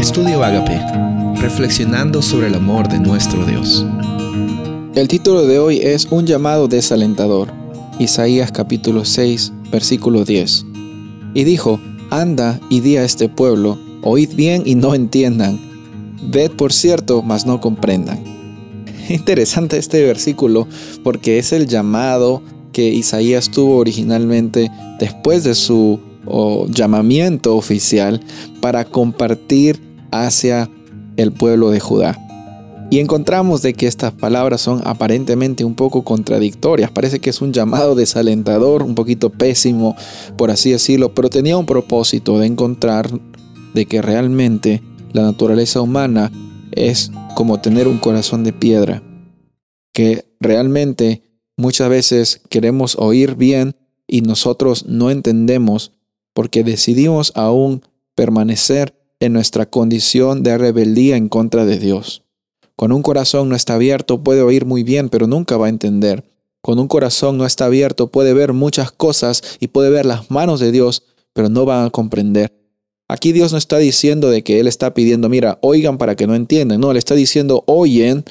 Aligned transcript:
Estudio 0.00 0.42
Agape, 0.42 0.80
reflexionando 1.42 2.22
sobre 2.22 2.46
el 2.46 2.54
amor 2.54 2.88
de 2.88 2.98
nuestro 2.98 3.44
Dios. 3.44 3.84
El 4.94 5.08
título 5.08 5.44
de 5.44 5.58
hoy 5.58 5.76
es 5.76 6.08
Un 6.10 6.26
llamado 6.26 6.68
desalentador. 6.68 7.48
Isaías 7.98 8.50
capítulo 8.50 9.04
6, 9.04 9.52
versículo 9.70 10.24
10. 10.24 10.64
Y 11.34 11.44
dijo, 11.44 11.78
Anda 12.08 12.58
y 12.70 12.80
di 12.80 12.96
a 12.96 13.04
este 13.04 13.28
pueblo, 13.28 13.78
oíd 14.00 14.30
bien 14.34 14.62
y 14.64 14.74
no 14.74 14.94
entiendan, 14.94 15.60
ved 16.22 16.52
por 16.52 16.72
cierto, 16.72 17.20
mas 17.20 17.44
no 17.44 17.60
comprendan. 17.60 18.24
Interesante 19.10 19.76
este 19.76 20.02
versículo 20.02 20.66
porque 21.04 21.38
es 21.38 21.52
el 21.52 21.66
llamado 21.66 22.40
que 22.72 22.88
Isaías 22.88 23.50
tuvo 23.50 23.76
originalmente 23.76 24.70
después 24.98 25.44
de 25.44 25.54
su 25.54 26.00
llamamiento 26.70 27.56
oficial 27.56 28.20
para 28.60 28.84
compartir 28.84 29.89
hacia 30.12 30.70
el 31.16 31.32
pueblo 31.32 31.70
de 31.70 31.80
Judá. 31.80 32.18
Y 32.92 32.98
encontramos 32.98 33.62
de 33.62 33.72
que 33.72 33.86
estas 33.86 34.12
palabras 34.12 34.60
son 34.60 34.82
aparentemente 34.84 35.64
un 35.64 35.76
poco 35.76 36.02
contradictorias. 36.02 36.90
Parece 36.90 37.20
que 37.20 37.30
es 37.30 37.40
un 37.40 37.52
llamado 37.52 37.94
desalentador, 37.94 38.82
un 38.82 38.96
poquito 38.96 39.30
pésimo, 39.30 39.94
por 40.36 40.50
así 40.50 40.72
decirlo, 40.72 41.14
pero 41.14 41.30
tenía 41.30 41.56
un 41.56 41.66
propósito 41.66 42.40
de 42.40 42.46
encontrar 42.46 43.08
de 43.74 43.86
que 43.86 44.02
realmente 44.02 44.82
la 45.12 45.22
naturaleza 45.22 45.80
humana 45.80 46.32
es 46.72 47.12
como 47.36 47.60
tener 47.60 47.86
un 47.86 47.98
corazón 47.98 48.42
de 48.42 48.52
piedra, 48.52 49.04
que 49.92 50.24
realmente 50.40 51.22
muchas 51.56 51.88
veces 51.88 52.40
queremos 52.48 52.96
oír 52.98 53.36
bien 53.36 53.76
y 54.08 54.22
nosotros 54.22 54.86
no 54.86 55.10
entendemos 55.10 55.92
porque 56.32 56.64
decidimos 56.64 57.32
aún 57.36 57.82
permanecer 58.16 58.99
en 59.20 59.32
nuestra 59.32 59.66
condición 59.66 60.42
de 60.42 60.58
rebeldía 60.58 61.16
en 61.16 61.28
contra 61.28 61.64
de 61.64 61.78
Dios. 61.78 62.24
Con 62.74 62.92
un 62.92 63.02
corazón 63.02 63.48
no 63.48 63.54
está 63.54 63.74
abierto 63.74 64.22
puede 64.22 64.42
oír 64.42 64.64
muy 64.64 64.82
bien, 64.82 65.10
pero 65.10 65.26
nunca 65.26 65.56
va 65.56 65.66
a 65.66 65.70
entender. 65.70 66.24
Con 66.62 66.78
un 66.78 66.88
corazón 66.88 67.38
no 67.38 67.46
está 67.46 67.66
abierto 67.66 68.08
puede 68.08 68.34
ver 68.34 68.52
muchas 68.52 68.90
cosas 68.90 69.42
y 69.60 69.68
puede 69.68 69.90
ver 69.90 70.06
las 70.06 70.30
manos 70.30 70.60
de 70.60 70.72
Dios, 70.72 71.04
pero 71.32 71.48
no 71.48 71.66
va 71.66 71.84
a 71.84 71.90
comprender. 71.90 72.52
Aquí 73.08 73.32
Dios 73.32 73.52
no 73.52 73.58
está 73.58 73.78
diciendo 73.78 74.30
de 74.30 74.42
que 74.42 74.60
Él 74.60 74.66
está 74.66 74.94
pidiendo, 74.94 75.28
mira, 75.28 75.58
oigan 75.62 75.98
para 75.98 76.16
que 76.16 76.26
no 76.26 76.34
entiendan. 76.34 76.80
No, 76.80 76.90
Él 76.90 76.96
está 76.96 77.14
diciendo, 77.14 77.64
oyen 77.66 78.24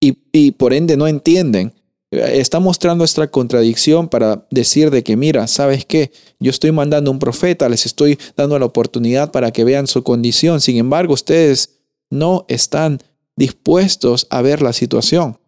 y 0.00 0.50
por 0.52 0.72
ende 0.72 0.96
no 0.96 1.08
entienden. 1.08 1.72
Está 2.10 2.60
mostrando 2.60 3.02
nuestra 3.02 3.28
contradicción 3.28 4.08
para 4.08 4.46
decir 4.50 4.90
de 4.90 5.02
que, 5.02 5.16
mira, 5.16 5.48
¿sabes 5.48 5.84
qué? 5.84 6.12
Yo 6.38 6.50
estoy 6.50 6.70
mandando 6.70 7.10
un 7.10 7.18
profeta, 7.18 7.68
les 7.68 7.84
estoy 7.84 8.18
dando 8.36 8.58
la 8.58 8.66
oportunidad 8.66 9.32
para 9.32 9.50
que 9.50 9.64
vean 9.64 9.88
su 9.88 10.04
condición. 10.04 10.60
Sin 10.60 10.76
embargo, 10.76 11.14
ustedes 11.14 11.80
no 12.08 12.44
están 12.48 13.00
dispuestos 13.34 14.28
a 14.30 14.40
ver 14.40 14.62
la 14.62 14.72
situación. 14.72 15.38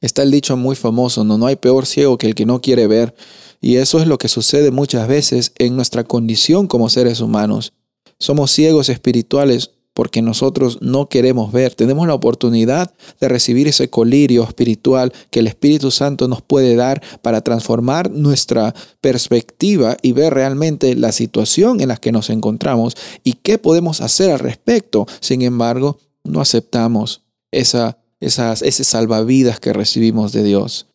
Está 0.00 0.22
el 0.22 0.30
dicho 0.30 0.56
muy 0.56 0.74
famoso, 0.74 1.22
no, 1.22 1.36
no 1.36 1.46
hay 1.46 1.56
peor 1.56 1.84
ciego 1.84 2.16
que 2.16 2.26
el 2.26 2.34
que 2.34 2.46
no 2.46 2.62
quiere 2.62 2.86
ver. 2.86 3.14
Y 3.60 3.76
eso 3.76 4.00
es 4.00 4.06
lo 4.06 4.18
que 4.18 4.28
sucede 4.28 4.70
muchas 4.70 5.06
veces 5.06 5.52
en 5.58 5.76
nuestra 5.76 6.04
condición 6.04 6.66
como 6.66 6.88
seres 6.88 7.20
humanos. 7.20 7.74
Somos 8.18 8.50
ciegos 8.50 8.88
espirituales 8.88 9.72
porque 9.94 10.20
nosotros 10.20 10.78
no 10.82 11.08
queremos 11.08 11.52
ver. 11.52 11.74
Tenemos 11.74 12.06
la 12.06 12.14
oportunidad 12.14 12.92
de 13.20 13.28
recibir 13.28 13.68
ese 13.68 13.88
colirio 13.88 14.42
espiritual 14.42 15.12
que 15.30 15.40
el 15.40 15.46
Espíritu 15.46 15.90
Santo 15.90 16.28
nos 16.28 16.42
puede 16.42 16.76
dar 16.76 17.02
para 17.22 17.40
transformar 17.40 18.10
nuestra 18.10 18.74
perspectiva 19.00 19.96
y 20.02 20.12
ver 20.12 20.34
realmente 20.34 20.94
la 20.96 21.12
situación 21.12 21.80
en 21.80 21.88
la 21.88 21.96
que 21.96 22.12
nos 22.12 22.28
encontramos 22.28 22.96
y 23.22 23.34
qué 23.34 23.56
podemos 23.58 24.00
hacer 24.00 24.32
al 24.32 24.40
respecto. 24.40 25.06
Sin 25.20 25.42
embargo, 25.42 25.98
no 26.24 26.40
aceptamos 26.40 27.22
esa, 27.52 27.98
esas, 28.20 28.62
ese 28.62 28.84
salvavidas 28.84 29.60
que 29.60 29.72
recibimos 29.72 30.32
de 30.32 30.42
Dios. 30.42 30.86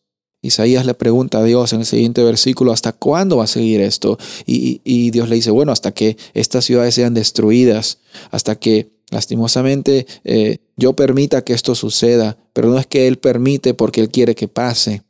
Isaías 0.42 0.86
le 0.86 0.94
pregunta 0.94 1.38
a 1.38 1.44
Dios 1.44 1.72
en 1.72 1.80
el 1.80 1.86
siguiente 1.86 2.22
versículo, 2.22 2.72
¿hasta 2.72 2.92
cuándo 2.92 3.38
va 3.38 3.44
a 3.44 3.48
seguir 3.48 3.80
esto? 3.80 4.18
Y, 4.46 5.10
Dios 5.10 5.28
le 5.28 5.36
dice, 5.36 5.50
bueno, 5.50 5.72
hasta 5.72 5.92
que 5.92 6.16
estas 6.32 6.64
ciudades 6.64 6.94
sean 6.94 7.12
destruidas, 7.12 7.98
hasta 8.30 8.56
que 8.56 8.90
lastimosamente 9.10 10.06
eh, 10.24 10.58
yo 10.76 10.94
permita 10.94 11.44
que 11.44 11.52
esto 11.52 11.74
suceda, 11.74 12.38
pero 12.54 12.70
no 12.70 12.78
es 12.78 12.86
que 12.86 13.06
Él 13.06 13.18
permite 13.18 13.74
porque 13.74 14.00
Él 14.00 14.08
quiere 14.08 14.34
que 14.34 14.48
pase, 14.48 15.02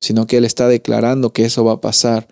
sino 0.00 0.26
que 0.26 0.36
Él 0.36 0.44
está 0.44 0.68
declarando 0.68 1.32
que 1.32 1.44
eso 1.44 1.64
va 1.64 1.72
a 1.72 1.80
pasar, 1.80 2.28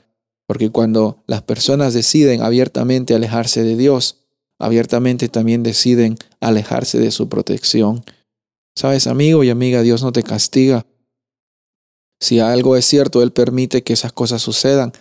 porque 0.47 0.71
cuando 0.71 1.25
las 1.27 1.43
personas 1.43 1.95
deciden 1.95 2.43
abiertamente 2.43 3.15
alejarse 3.15 3.65
de 3.65 3.77
Dios, 3.77 4.19
abiertamente 4.61 5.29
también 5.29 5.65
deciden 5.65 6.17
alejarse 6.41 7.01
de 7.01 7.11
su 7.11 7.29
protección. 7.29 8.05
Sabes, 8.77 9.09
amigo 9.09 9.43
y 9.43 9.51
amiga, 9.51 9.83
Dios 9.83 10.03
no 10.05 10.13
te 10.13 10.23
castiga 10.23 10.87
si 12.21 12.41
algo 12.41 12.77
es 12.77 12.85
cierto, 12.85 13.23
Él 13.23 13.33
permite 13.33 13.83
que 13.83 13.93
esas 13.93 14.13
cosas 14.13 14.43
sucedan, 14.43 14.93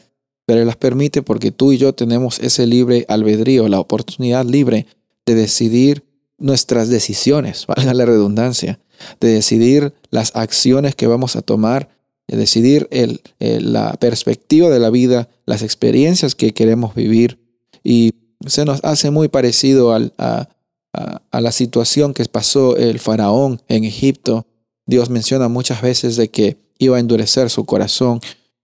pero 0.46 0.62
Él 0.62 0.68
las 0.68 0.76
permite 0.76 1.22
porque 1.22 1.52
tú 1.52 1.72
y 1.72 1.78
yo 1.78 1.94
tenemos 1.94 2.40
ese 2.40 2.68
libre 2.68 3.06
albedrío, 3.08 3.68
la 3.68 3.80
oportunidad 3.80 4.46
libre 4.46 4.86
de 5.26 5.36
decidir 5.36 6.04
nuestras 6.38 6.90
decisiones, 6.90 7.66
valga 7.68 7.94
la 7.94 8.06
redundancia, 8.06 8.80
de 9.20 9.30
decidir 9.30 9.94
las 10.10 10.36
acciones 10.36 10.96
que 10.96 11.08
vamos 11.08 11.36
a 11.36 11.42
tomar, 11.42 11.90
de 12.28 12.38
decidir 12.38 12.90
la 13.40 13.94
perspectiva 13.94 14.70
de 14.70 14.80
la 14.80 14.90
vida, 14.90 15.30
las 15.46 15.62
experiencias 15.62 16.34
que 16.34 16.54
queremos 16.54 16.96
vivir. 16.96 17.40
Y 17.84 18.14
se 18.48 18.66
nos 18.66 18.84
hace 18.84 19.12
muy 19.12 19.28
parecido 19.28 19.94
a, 19.94 20.50
a 20.94 21.42
la 21.42 21.52
situación 21.52 22.16
que 22.16 22.26
pasó 22.26 22.78
el 22.78 23.00
faraón 23.00 23.62
en 23.68 23.84
Egipto. 23.84 24.48
Dios 24.88 25.12
menciona 25.12 25.50
muchas 25.50 25.84
veces 25.84 26.16
de 26.16 26.30
que 26.30 26.65
iba 26.78 26.98
a 26.98 27.00
endurecer 27.00 27.50
su 27.50 27.66
corazón. 27.66 28.20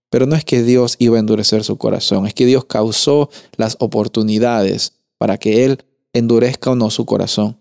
Pero 0.09 0.25
no 0.25 0.35
es 0.35 0.43
que 0.43 0.63
Dios 0.63 0.97
iba 0.99 1.17
a 1.17 1.19
endurecer 1.19 1.63
su 1.63 1.77
corazón, 1.77 2.27
es 2.27 2.33
que 2.33 2.45
Dios 2.45 2.65
causó 2.65 3.29
las 3.55 3.77
oportunidades 3.79 4.93
para 5.17 5.37
que 5.37 5.63
Él 5.63 5.85
endurezca 6.13 6.71
o 6.71 6.75
no 6.75 6.89
su 6.89 7.05
corazón. 7.05 7.57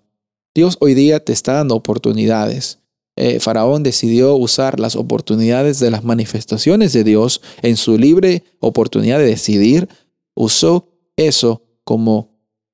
Dios 0.54 0.76
hoy 0.80 0.94
día 0.94 1.24
te 1.24 1.32
está 1.32 1.54
dando 1.54 1.76
oportunidades. 1.76 2.80
Eh, 3.16 3.38
Faraón 3.38 3.82
decidió 3.82 4.34
usar 4.34 4.80
las 4.80 4.96
oportunidades 4.96 5.78
de 5.78 5.90
las 5.90 6.02
manifestaciones 6.04 6.92
de 6.92 7.04
Dios 7.04 7.40
en 7.62 7.76
su 7.76 7.98
libre 7.98 8.44
oportunidad 8.58 9.18
de 9.18 9.26
decidir. 9.26 9.88
Usó 10.34 10.88
eso 11.16 11.62
como 11.84 12.30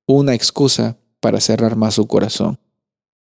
una 0.06 0.34
excusa 0.34 0.97
para 1.20 1.41
cerrar 1.41 1.76
más 1.76 1.94
su 1.94 2.06
corazón. 2.06 2.59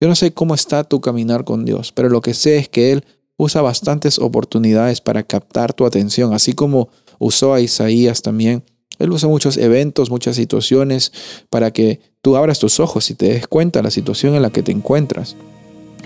Yo 0.01 0.09
no 0.09 0.15
sé 0.15 0.33
cómo 0.33 0.55
está 0.55 0.85
tu 0.85 1.01
caminar 1.01 1.45
con 1.45 1.65
Dios, 1.65 1.93
pero 1.93 2.09
lo 2.09 2.21
que 2.21 2.35
sé 2.35 2.57
es 2.57 2.69
que 2.69 2.93
Él 2.93 3.05
usa 3.39 3.63
bastantes 3.63 4.19
oportunidades 4.19 5.01
para 5.01 5.23
captar 5.23 5.73
tu 5.73 5.87
atención, 5.87 6.35
así 6.35 6.53
como 6.53 6.91
usó 7.19 7.55
a 7.55 7.61
Isaías 7.61 8.21
también. 8.21 8.63
Él 8.99 9.13
usa 9.13 9.29
muchos 9.29 9.57
eventos, 9.57 10.11
muchas 10.11 10.37
situaciones 10.37 11.13
para 11.49 11.71
que 11.71 12.01
tú 12.21 12.37
abras 12.37 12.59
tus 12.59 12.81
ojos 12.81 13.11
y 13.11 13.15
te 13.15 13.29
des 13.29 13.47
cuenta 13.47 13.79
de 13.79 13.85
la 13.85 13.91
situación 13.93 14.35
en 14.35 14.43
la 14.43 14.51
que 14.51 14.65
te 14.65 14.73
encuentras. 14.73 15.37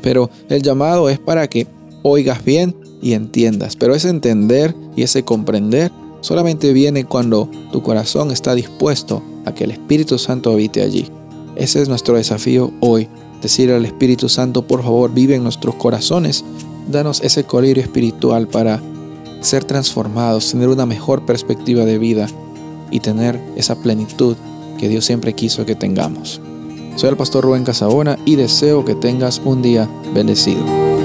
Pero 0.03 0.31
el 0.50 0.62
llamado 0.62 1.09
es 1.09 1.19
para 1.19 1.48
que 1.48 1.66
oigas 2.03 2.44
bien 2.44 2.76
y 3.00 3.15
entiendas. 3.15 3.76
Pero 3.76 3.94
ese 3.94 4.10
entender 4.10 4.75
y 4.94 5.03
ese 5.03 5.25
comprender 5.25 5.91
solamente 6.20 6.72
viene 6.75 7.06
cuando 7.06 7.50
tu 7.72 7.82
corazón 7.82 8.31
está 8.31 8.54
dispuesto 8.54 9.22
a 9.47 9.54
que 9.54 9.64
el 9.64 9.70
Espíritu 9.70 10.19
Santo 10.19 10.53
habite 10.53 10.82
allí. 10.82 11.09
Ese 11.56 11.81
es 11.81 11.88
nuestro 11.88 12.16
desafío 12.16 12.72
hoy. 12.81 13.09
Decir 13.41 13.72
al 13.72 13.87
Espíritu 13.87 14.28
Santo, 14.28 14.66
por 14.66 14.82
favor, 14.82 15.12
vive 15.12 15.34
en 15.34 15.43
nuestros 15.43 15.75
corazones 15.76 16.44
danos 16.88 17.20
ese 17.22 17.44
colirio 17.44 17.82
espiritual 17.82 18.48
para 18.48 18.81
ser 19.41 19.65
transformados, 19.65 20.50
tener 20.50 20.69
una 20.69 20.87
mejor 20.87 21.25
perspectiva 21.26 21.84
de 21.84 21.98
vida 21.98 22.26
y 22.91 23.00
tener 23.00 23.41
esa 23.56 23.76
plenitud 23.76 24.37
que 24.78 24.88
Dios 24.88 25.04
siempre 25.04 25.34
quiso 25.34 25.66
que 25.66 25.75
tengamos. 25.75 26.40
Soy 26.96 27.11
el 27.11 27.17
pastor 27.17 27.44
Rubén 27.44 27.64
Casabona 27.64 28.19
y 28.25 28.37
deseo 28.37 28.84
que 28.84 28.94
tengas 28.94 29.40
un 29.44 29.62
día 29.62 29.88
bendecido. 30.14 31.01